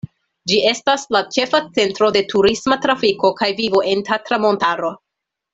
Ĝi 0.51 0.55
estas 0.69 1.03
la 1.15 1.21
ĉefa 1.35 1.59
centro 1.75 2.09
de 2.17 2.25
turisma 2.33 2.79
trafiko 2.89 3.33
kaj 3.43 3.53
vivo 3.63 3.85
en 3.93 4.05
Tatra-montaro. 4.11 4.95